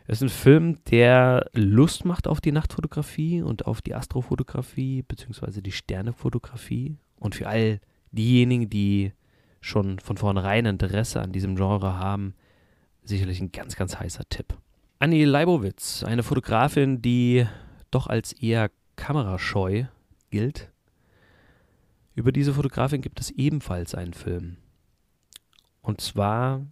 Es 0.06 0.18
ist 0.18 0.22
ein 0.22 0.28
Film, 0.28 0.84
der 0.84 1.48
Lust 1.54 2.04
macht 2.04 2.28
auf 2.28 2.40
die 2.40 2.52
Nachtfotografie 2.52 3.42
und 3.42 3.66
auf 3.66 3.80
die 3.80 3.94
Astrofotografie 3.94 5.02
bzw. 5.02 5.62
die 5.62 5.72
Sternefotografie. 5.72 6.96
Und 7.18 7.34
für 7.34 7.48
all 7.48 7.80
diejenigen, 8.12 8.68
die 8.68 9.12
schon 9.60 9.98
von 10.00 10.18
vornherein 10.18 10.66
Interesse 10.66 11.20
an 11.22 11.32
diesem 11.32 11.56
Genre 11.56 11.98
haben, 11.98 12.34
sicherlich 13.02 13.40
ein 13.40 13.52
ganz, 13.52 13.76
ganz 13.76 13.98
heißer 13.98 14.28
Tipp. 14.28 14.56
Annie 15.00 15.24
Leibowitz, 15.26 16.02
eine 16.02 16.24
Fotografin, 16.24 17.00
die 17.00 17.46
doch 17.92 18.08
als 18.08 18.32
eher 18.32 18.68
kamerascheu 18.96 19.84
gilt. 20.30 20.72
Über 22.16 22.32
diese 22.32 22.52
Fotografin 22.52 23.00
gibt 23.00 23.20
es 23.20 23.30
ebenfalls 23.30 23.94
einen 23.94 24.12
Film. 24.12 24.56
Und 25.82 26.00
zwar 26.00 26.66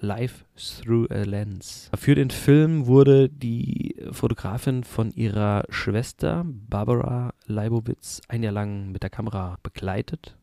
Life 0.00 0.44
Through 0.56 1.06
a 1.10 1.22
Lens. 1.22 1.88
Für 1.96 2.16
den 2.16 2.30
Film 2.30 2.86
wurde 2.86 3.28
die 3.28 3.94
Fotografin 4.10 4.82
von 4.82 5.12
ihrer 5.12 5.62
Schwester 5.68 6.44
Barbara 6.46 7.32
Leibowitz 7.46 8.22
ein 8.26 8.42
Jahr 8.42 8.52
lang 8.52 8.90
mit 8.90 9.04
der 9.04 9.10
Kamera 9.10 9.56
begleitet 9.62 10.36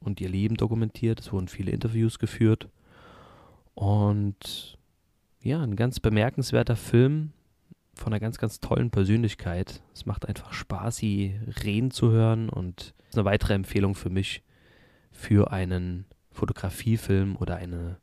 und 0.00 0.22
ihr 0.22 0.30
Leben 0.30 0.56
dokumentiert. 0.56 1.20
Es 1.20 1.32
wurden 1.34 1.48
viele 1.48 1.70
Interviews 1.70 2.18
geführt. 2.18 2.70
Und 3.74 4.78
ja, 5.42 5.62
ein 5.62 5.76
ganz 5.76 6.00
bemerkenswerter 6.00 6.76
Film, 6.76 7.32
von 7.94 8.12
einer 8.12 8.20
ganz, 8.20 8.38
ganz 8.38 8.60
tollen 8.60 8.90
Persönlichkeit. 8.90 9.82
Es 9.94 10.06
macht 10.06 10.26
einfach 10.26 10.52
Spaß, 10.52 10.96
sie 10.96 11.38
reden 11.64 11.90
zu 11.90 12.10
hören 12.10 12.48
und 12.48 12.94
ist 13.08 13.16
eine 13.16 13.24
weitere 13.24 13.54
Empfehlung 13.54 13.94
für 13.94 14.10
mich 14.10 14.42
für 15.10 15.52
einen 15.52 16.06
Fotografiefilm 16.30 17.36
oder 17.36 17.56
eine 17.56 17.98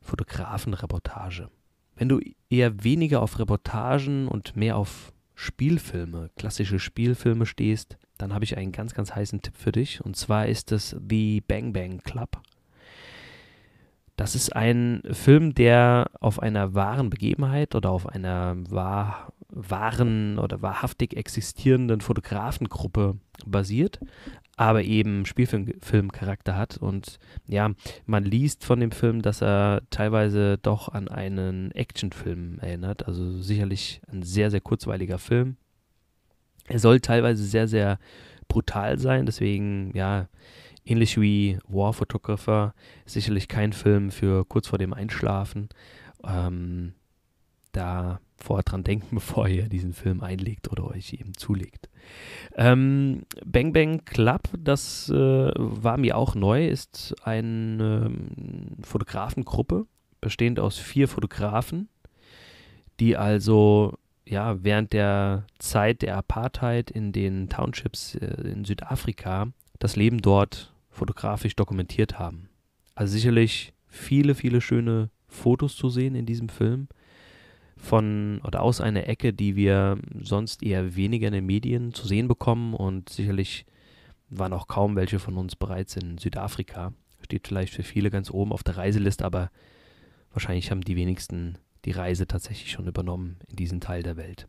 Fotografenreportage. 0.00 1.48
Wenn 1.94 2.08
du 2.08 2.20
eher 2.50 2.82
weniger 2.82 3.22
auf 3.22 3.38
Reportagen 3.38 4.26
und 4.26 4.56
mehr 4.56 4.76
auf 4.76 5.12
Spielfilme, 5.34 6.30
klassische 6.36 6.78
Spielfilme 6.78 7.46
stehst, 7.46 7.96
dann 8.18 8.34
habe 8.34 8.44
ich 8.44 8.56
einen 8.56 8.72
ganz, 8.72 8.94
ganz 8.94 9.14
heißen 9.14 9.42
Tipp 9.42 9.56
für 9.56 9.72
dich. 9.72 10.04
Und 10.04 10.16
zwar 10.16 10.46
ist 10.46 10.72
es 10.72 10.96
The 11.08 11.40
Bang 11.40 11.72
Bang 11.72 11.98
Club. 11.98 12.40
Das 14.22 14.36
ist 14.36 14.54
ein 14.54 15.02
Film, 15.10 15.52
der 15.52 16.08
auf 16.20 16.38
einer 16.38 16.74
wahren 16.74 17.10
Begebenheit 17.10 17.74
oder 17.74 17.90
auf 17.90 18.06
einer 18.06 18.54
wahr, 18.70 19.32
wahren 19.48 20.38
oder 20.38 20.62
wahrhaftig 20.62 21.16
existierenden 21.16 22.00
Fotografengruppe 22.00 23.16
basiert, 23.44 23.98
aber 24.56 24.84
eben 24.84 25.26
Spielfilmcharakter 25.26 26.56
hat. 26.56 26.76
Und 26.76 27.18
ja, 27.48 27.72
man 28.06 28.22
liest 28.22 28.64
von 28.64 28.78
dem 28.78 28.92
Film, 28.92 29.22
dass 29.22 29.42
er 29.42 29.82
teilweise 29.90 30.56
doch 30.56 30.88
an 30.88 31.08
einen 31.08 31.72
Actionfilm 31.72 32.60
erinnert. 32.60 33.08
Also 33.08 33.40
sicherlich 33.40 34.02
ein 34.06 34.22
sehr, 34.22 34.52
sehr 34.52 34.60
kurzweiliger 34.60 35.18
Film. 35.18 35.56
Er 36.68 36.78
soll 36.78 37.00
teilweise 37.00 37.42
sehr, 37.42 37.66
sehr 37.66 37.98
brutal 38.46 39.00
sein. 39.00 39.26
Deswegen, 39.26 39.90
ja, 39.96 40.28
ähnlich 40.84 41.20
wie 41.20 41.58
War 41.68 41.92
Photographer, 41.92 42.74
sicherlich 43.06 43.48
kein 43.48 43.72
Film 43.72 44.10
für 44.10 44.44
kurz 44.44 44.68
vor 44.68 44.78
dem 44.78 44.92
Einschlafen. 44.92 45.68
Ähm, 46.24 46.94
da 47.72 48.20
vorher 48.36 48.64
dran 48.64 48.84
denken, 48.84 49.08
bevor 49.16 49.48
ihr 49.48 49.68
diesen 49.68 49.92
Film 49.92 50.20
einlegt 50.20 50.70
oder 50.70 50.86
euch 50.86 51.12
eben 51.14 51.34
zulegt. 51.34 51.88
Ähm, 52.56 53.22
Bang 53.44 53.72
Bang 53.72 54.04
Club, 54.04 54.42
das 54.58 55.08
äh, 55.08 55.50
war 55.54 55.96
mir 55.96 56.16
auch 56.16 56.34
neu, 56.34 56.66
ist 56.66 57.14
eine 57.24 58.06
ähm, 58.06 58.76
Fotografengruppe, 58.82 59.86
bestehend 60.20 60.60
aus 60.60 60.78
vier 60.78 61.08
Fotografen, 61.08 61.88
die 63.00 63.16
also 63.16 63.94
ja, 64.24 64.62
während 64.62 64.92
der 64.92 65.46
Zeit 65.58 66.02
der 66.02 66.16
Apartheid 66.16 66.90
in 66.90 67.12
den 67.12 67.48
Townships 67.48 68.14
äh, 68.14 68.48
in 68.48 68.64
Südafrika 68.64 69.48
das 69.78 69.96
Leben 69.96 70.22
dort 70.22 70.71
fotografisch 70.92 71.56
dokumentiert 71.56 72.18
haben. 72.18 72.48
Also 72.94 73.14
sicherlich 73.14 73.72
viele, 73.88 74.34
viele 74.34 74.60
schöne 74.60 75.10
Fotos 75.26 75.74
zu 75.74 75.88
sehen 75.88 76.14
in 76.14 76.26
diesem 76.26 76.48
Film 76.48 76.88
von 77.76 78.40
oder 78.44 78.62
aus 78.62 78.80
einer 78.80 79.08
Ecke, 79.08 79.32
die 79.32 79.56
wir 79.56 79.98
sonst 80.20 80.62
eher 80.62 80.94
weniger 80.94 81.26
in 81.26 81.34
den 81.34 81.46
Medien 81.46 81.92
zu 81.94 82.06
sehen 82.06 82.28
bekommen 82.28 82.74
und 82.74 83.08
sicherlich 83.08 83.66
waren 84.28 84.52
auch 84.52 84.68
kaum 84.68 84.94
welche 84.94 85.18
von 85.18 85.36
uns 85.36 85.56
bereits 85.56 85.96
in 85.96 86.18
Südafrika. 86.18 86.92
Steht 87.22 87.48
vielleicht 87.48 87.74
für 87.74 87.82
viele 87.82 88.10
ganz 88.10 88.30
oben 88.30 88.52
auf 88.52 88.62
der 88.62 88.76
Reiseliste, 88.76 89.24
aber 89.24 89.50
wahrscheinlich 90.32 90.70
haben 90.70 90.82
die 90.82 90.96
wenigsten 90.96 91.58
die 91.84 91.90
Reise 91.90 92.26
tatsächlich 92.26 92.70
schon 92.70 92.86
übernommen 92.86 93.38
in 93.48 93.56
diesen 93.56 93.80
Teil 93.80 94.02
der 94.02 94.16
Welt. 94.16 94.48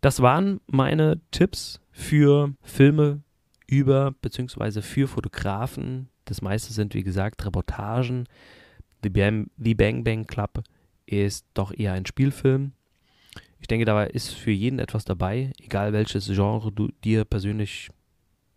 Das 0.00 0.22
waren 0.22 0.60
meine 0.66 1.20
Tipps 1.30 1.80
für 1.90 2.54
Filme 2.62 3.22
über 3.70 4.12
bzw. 4.20 4.82
für 4.82 5.08
Fotografen. 5.08 6.08
Das 6.24 6.42
meiste 6.42 6.72
sind, 6.72 6.94
wie 6.94 7.04
gesagt, 7.04 7.44
Reportagen. 7.46 8.26
The 9.02 9.08
Bang, 9.08 9.50
The 9.56 9.74
Bang 9.74 10.04
Bang 10.04 10.26
Club 10.26 10.62
ist 11.06 11.46
doch 11.54 11.72
eher 11.72 11.92
ein 11.92 12.04
Spielfilm. 12.04 12.72
Ich 13.60 13.68
denke, 13.68 13.84
dabei 13.84 14.08
ist 14.08 14.34
für 14.34 14.50
jeden 14.50 14.78
etwas 14.78 15.04
dabei, 15.04 15.52
egal 15.62 15.92
welches 15.92 16.26
Genre 16.26 16.72
du 16.72 16.88
dir 17.04 17.24
persönlich 17.24 17.90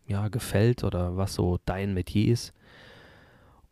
ja, 0.07 0.27
gefällt 0.29 0.83
oder 0.83 1.15
was 1.15 1.35
so 1.35 1.59
dein 1.65 1.93
Metier 1.93 2.31
ist. 2.31 2.53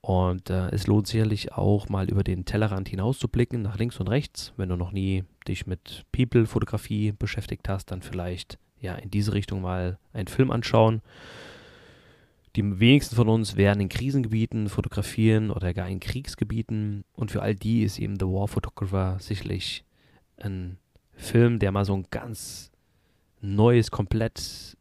Und 0.02 0.50
äh, 0.50 0.70
es 0.70 0.88
lohnt 0.88 1.08
sicherlich 1.08 1.54
auch 1.54 1.90
mal 1.90 2.10
über 2.10 2.24
den 2.24 2.46
Tellerrand 2.46 2.90
hinauszublicken, 2.90 3.62
nach 3.62 3.78
links 3.78 4.00
und 4.00 4.08
rechts. 4.08 4.52
Wenn 4.58 4.70
du 4.70 4.76
noch 4.76 4.92
nie 4.92 5.24
dich 5.48 5.68
mit 5.68 6.06
People-Fotografie 6.12 7.12
beschäftigt 7.12 7.70
hast, 7.70 7.92
dann 7.92 8.02
vielleicht 8.02 8.58
ja 8.82 8.96
in 8.96 9.10
diese 9.10 9.34
Richtung 9.34 9.62
mal 9.62 9.98
einen 10.14 10.28
Film 10.28 10.52
anschauen. 10.52 11.02
Die 12.56 12.80
wenigsten 12.80 13.16
von 13.16 13.30
uns 13.30 13.56
werden 13.56 13.80
in 13.80 13.90
Krisengebieten 13.90 14.68
fotografieren 14.68 15.52
oder 15.52 15.74
gar 15.74 15.88
in 15.88 16.02
Kriegsgebieten. 16.02 17.06
Und 17.14 17.32
für 17.32 17.42
all 17.42 17.56
die 17.56 17.84
ist 17.84 17.98
eben 17.98 18.20
The 18.20 18.26
War 18.26 18.50
Photographer 18.50 19.18
sicherlich 19.20 19.86
ein 20.38 20.78
Film, 21.14 21.60
der 21.60 21.72
mal 21.72 21.86
so 21.86 21.94
ein 21.94 22.08
ganz 22.12 22.72
neues, 23.40 23.90
komplett 23.90 24.78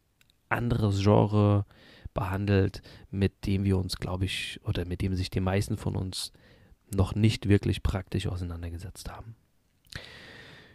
anderes 0.49 1.01
Genre 1.01 1.65
behandelt, 2.13 2.81
mit 3.09 3.45
dem 3.45 3.63
wir 3.63 3.77
uns, 3.77 3.95
glaube 3.95 4.25
ich, 4.25 4.59
oder 4.65 4.85
mit 4.85 5.01
dem 5.01 5.15
sich 5.15 5.29
die 5.29 5.39
meisten 5.39 5.77
von 5.77 5.95
uns 5.95 6.33
noch 6.93 7.15
nicht 7.15 7.47
wirklich 7.47 7.83
praktisch 7.83 8.27
auseinandergesetzt 8.27 9.09
haben. 9.09 9.35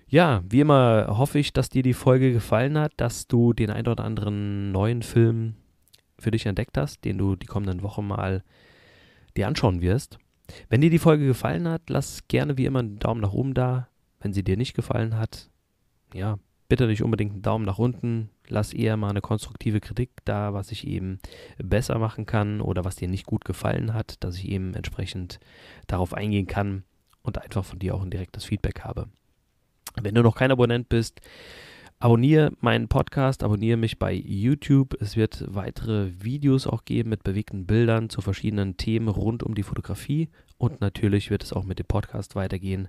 Ja, 0.08 0.44
wie 0.48 0.60
immer 0.60 1.18
hoffe 1.18 1.40
ich, 1.40 1.52
dass 1.52 1.68
dir 1.68 1.82
die 1.82 1.94
Folge 1.94 2.32
gefallen 2.32 2.78
hat, 2.78 2.92
dass 2.96 3.26
du 3.26 3.52
den 3.52 3.70
ein 3.70 3.88
oder 3.88 4.04
anderen 4.04 4.70
neuen 4.70 5.02
Film 5.02 5.56
für 6.18 6.30
dich 6.30 6.46
entdeckt 6.46 6.78
hast, 6.78 7.04
den 7.04 7.18
du 7.18 7.34
die 7.34 7.46
kommenden 7.46 7.82
Wochen 7.82 8.06
mal 8.06 8.44
dir 9.36 9.48
anschauen 9.48 9.80
wirst. 9.80 10.18
Wenn 10.68 10.80
dir 10.80 10.90
die 10.90 11.00
Folge 11.00 11.26
gefallen 11.26 11.66
hat, 11.66 11.82
lass 11.88 12.28
gerne 12.28 12.56
wie 12.56 12.66
immer 12.66 12.78
einen 12.78 13.00
Daumen 13.00 13.20
nach 13.20 13.32
oben 13.32 13.52
da. 13.52 13.88
Wenn 14.20 14.32
sie 14.32 14.44
dir 14.44 14.56
nicht 14.56 14.74
gefallen 14.74 15.18
hat, 15.18 15.50
ja, 16.14 16.38
bitte 16.68 16.86
nicht 16.86 17.02
unbedingt 17.02 17.32
einen 17.32 17.42
Daumen 17.42 17.64
nach 17.64 17.78
unten. 17.78 18.30
Lass 18.48 18.72
eher 18.72 18.96
mal 18.96 19.10
eine 19.10 19.20
konstruktive 19.20 19.80
Kritik 19.80 20.10
da, 20.24 20.54
was 20.54 20.70
ich 20.70 20.86
eben 20.86 21.18
besser 21.58 21.98
machen 21.98 22.26
kann 22.26 22.60
oder 22.60 22.84
was 22.84 22.94
dir 22.94 23.08
nicht 23.08 23.26
gut 23.26 23.44
gefallen 23.44 23.92
hat, 23.92 24.22
dass 24.22 24.36
ich 24.36 24.48
eben 24.48 24.74
entsprechend 24.74 25.40
darauf 25.88 26.14
eingehen 26.14 26.46
kann 26.46 26.84
und 27.22 27.42
einfach 27.42 27.64
von 27.64 27.80
dir 27.80 27.96
auch 27.96 28.02
ein 28.02 28.10
direktes 28.10 28.44
Feedback 28.44 28.82
habe. 28.82 29.08
Wenn 30.02 30.14
du 30.14 30.22
noch 30.22 30.36
kein 30.36 30.50
Abonnent 30.50 30.88
bist, 30.88 31.20
Abonniere 31.98 32.52
meinen 32.60 32.88
Podcast, 32.88 33.42
abonniere 33.42 33.78
mich 33.78 33.98
bei 33.98 34.12
YouTube. 34.12 35.00
Es 35.00 35.16
wird 35.16 35.42
weitere 35.48 36.10
Videos 36.22 36.66
auch 36.66 36.84
geben 36.84 37.08
mit 37.08 37.24
bewegten 37.24 37.64
Bildern 37.64 38.10
zu 38.10 38.20
verschiedenen 38.20 38.76
Themen 38.76 39.08
rund 39.08 39.42
um 39.42 39.54
die 39.54 39.62
Fotografie. 39.62 40.28
Und 40.58 40.82
natürlich 40.82 41.30
wird 41.30 41.42
es 41.42 41.54
auch 41.54 41.64
mit 41.64 41.78
dem 41.78 41.86
Podcast 41.86 42.36
weitergehen. 42.36 42.88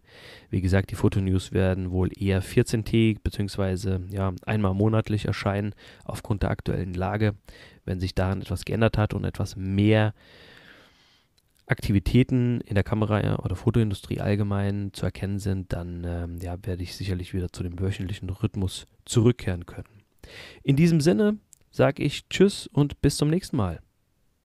Wie 0.49 0.59
gesagt, 0.59 0.91
die 0.91 0.95
Fotonews 0.95 1.53
werden 1.53 1.91
wohl 1.91 2.11
eher 2.21 2.43
14-tägig 2.43 3.19
bzw. 3.23 3.99
Ja, 4.09 4.33
einmal 4.45 4.73
monatlich 4.73 5.23
erscheinen 5.23 5.73
aufgrund 6.03 6.43
der 6.43 6.51
aktuellen 6.51 6.93
Lage. 6.93 7.33
Wenn 7.85 8.01
sich 8.01 8.13
daran 8.13 8.41
etwas 8.41 8.65
geändert 8.65 8.97
hat 8.97 9.13
und 9.13 9.23
etwas 9.23 9.55
mehr 9.55 10.13
Aktivitäten 11.67 12.61
in 12.61 12.75
der 12.75 12.83
Kamera- 12.83 13.43
oder 13.43 13.55
Fotoindustrie 13.55 14.21
allgemein 14.21 14.91
zu 14.93 15.05
erkennen 15.05 15.37
sind, 15.37 15.73
dann 15.73 16.03
ähm, 16.05 16.37
ja, 16.41 16.57
werde 16.63 16.81
ich 16.81 16.95
sicherlich 16.95 17.33
wieder 17.33 17.51
zu 17.51 17.61
dem 17.61 17.79
wöchentlichen 17.79 18.29
Rhythmus 18.29 18.87
zurückkehren 19.05 19.65
können. 19.65 20.03
In 20.63 20.77
diesem 20.77 21.01
Sinne 21.01 21.37
sage 21.69 22.03
ich 22.03 22.27
Tschüss 22.29 22.67
und 22.67 23.01
bis 23.01 23.17
zum 23.17 23.29
nächsten 23.29 23.57
Mal. 23.57 23.81